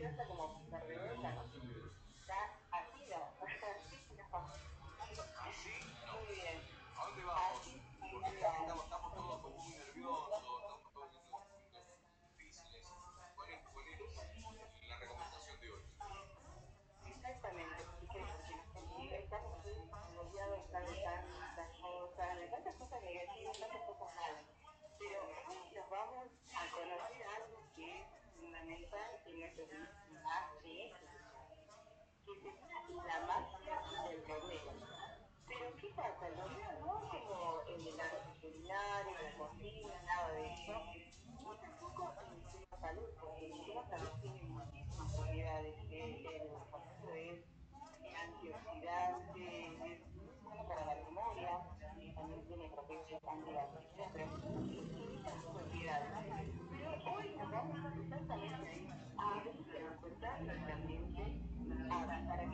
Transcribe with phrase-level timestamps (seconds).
[0.00, 1.17] Esta canción fue.
[32.44, 33.50] la más
[34.08, 34.72] del modelo.
[35.46, 36.28] Pero ¿qué pasa?
[36.36, 40.72] Yo no tengo el veterinario, la cocina, nada de eso.
[41.44, 45.74] O tampoco en salud, porque en salud tiene muchísimas propiedades.
[45.90, 46.26] El
[46.70, 47.44] famoso es
[48.14, 51.60] antioxidante, es muy bueno para la memoria,
[52.14, 54.37] también tiene propiedades antioxidantes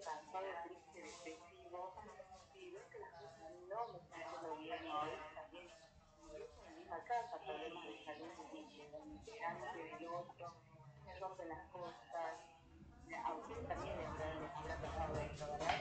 [0.00, 1.94] cansado, triste, depresivo,
[2.54, 5.68] y veo que las cosas no me están yendo bien hoy, también
[6.22, 10.52] incluso en la misma casa, problemas de salud, inmigrante, del otro,
[11.04, 12.34] me rompen las cosas,
[13.24, 15.73] a usted también le habrá pasado esto, ¿verdad?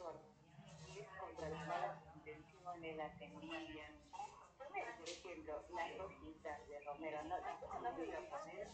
[0.00, 3.92] contra las malas intenciones, las envidias.
[4.98, 8.68] Por ejemplo, las hojitas de romero, no, no, no me voy a poner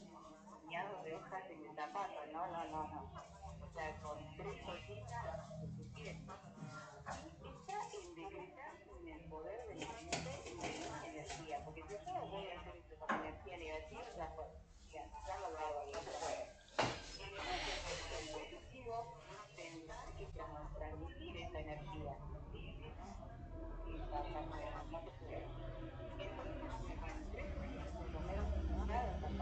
[0.60, 3.12] puñados de hojas en el zapato, no, no, no, no.
[3.60, 6.32] O sea, con tres hojitas suficiente.
[7.66, 8.55] Está en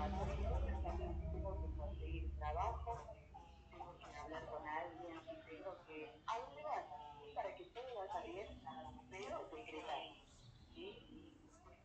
[0.05, 3.01] tengo que conseguir trabajo,
[3.71, 6.87] tengo que hablar con alguien, tengo que hablar
[7.35, 8.47] para que todo vaya bien,
[9.11, 10.03] pero secretar.
[10.75, 11.33] ¿sí?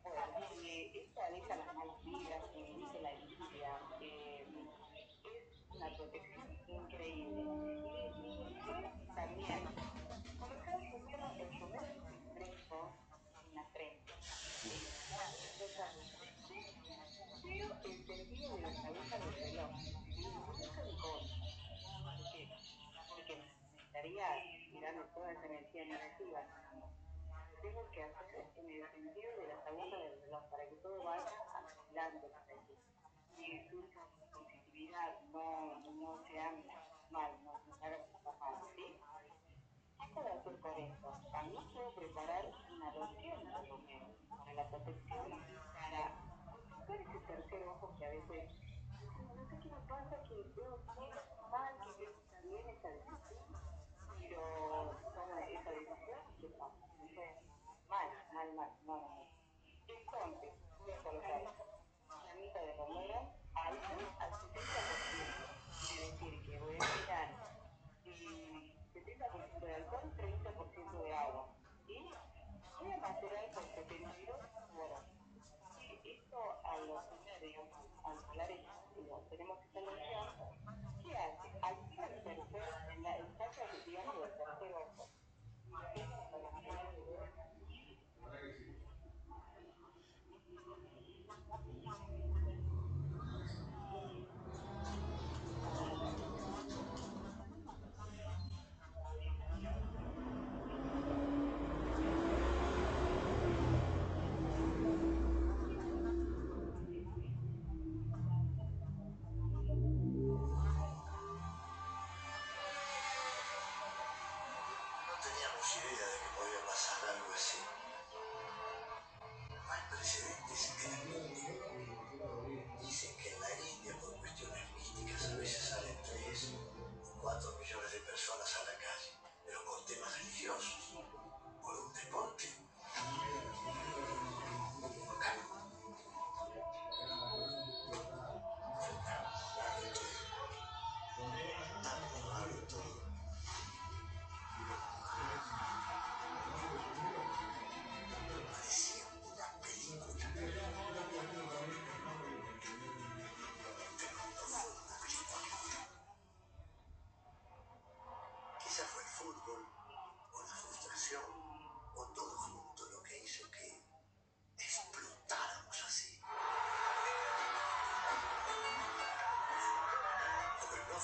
[0.02, 4.48] Porque esto aleja las malas que dice la Biblia, es
[5.74, 6.49] una protección
[24.10, 24.38] pelear,
[24.72, 26.40] tirando toda esa energía negativa.
[27.62, 31.26] Tengo que hacer en el sentido de las agujas del reloj para que todo vaya
[31.54, 32.26] adelante.
[33.38, 34.00] Y surja
[34.32, 36.64] positividad, no, no sean
[37.10, 38.00] mal, no se hagan
[38.40, 39.00] mal, ¿sí?
[39.98, 43.52] Hasta la acerca de esto, también quiero preparar una loción
[44.28, 45.30] para la protección
[45.74, 46.02] para
[46.68, 48.50] buscar ese tercer ojo que a veces,
[49.36, 50.78] no sé qué me pasa, que veo
[51.50, 52.12] mal, que veo
[52.42, 53.29] bien esta decisión.
[58.40, 59.04] านบัดบ่อง
[59.88, 60.50] ทุกคนที่
[60.84, 63.09] องของฉันแต่ก็ไม่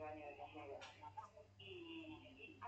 [0.00, 0.78] de baño.
[1.58, 2.58] Y,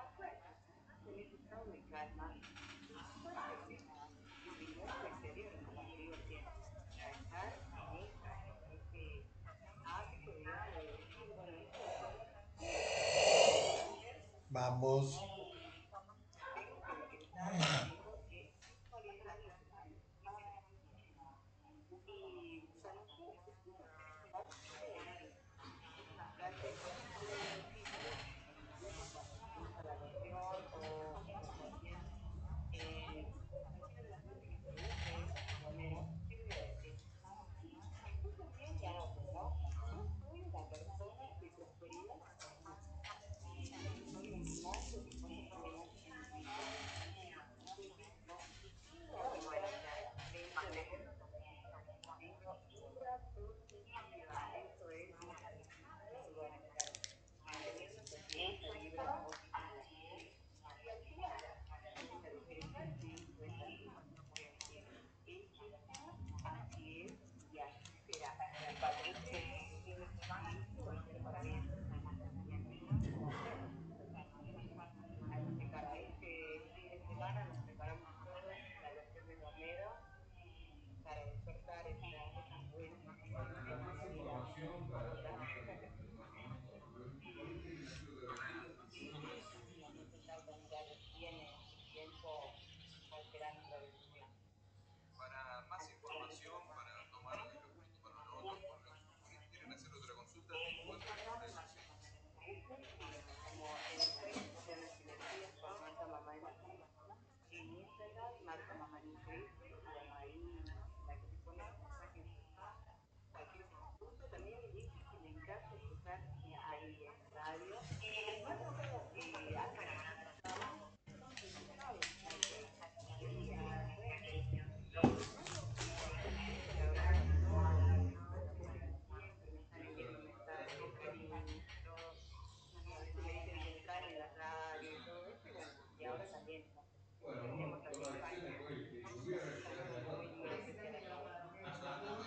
[14.50, 15.18] Vamos.